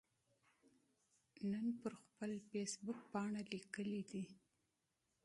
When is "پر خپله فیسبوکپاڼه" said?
1.81-3.41